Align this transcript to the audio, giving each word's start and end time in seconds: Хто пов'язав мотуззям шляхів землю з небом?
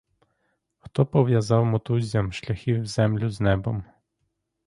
Хто 0.79 1.05
пов'язав 1.05 1.65
мотуззям 1.65 2.33
шляхів 2.33 2.85
землю 2.85 3.29
з 3.29 3.41
небом? 3.41 3.83